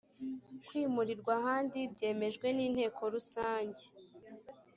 [0.67, 3.83] kwimurirwa ahandi byemejwe n inteko rusange